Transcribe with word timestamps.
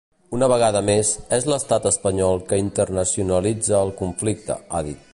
Una 0.35 0.47
vegada 0.51 0.79
més, 0.87 1.11
és 1.37 1.45
l’estat 1.53 1.85
espanyol 1.91 2.43
que 2.49 2.61
internacionalitza 2.63 3.79
el 3.85 3.97
conflicte, 4.05 4.61
ha 4.79 4.87
dit. 4.91 5.07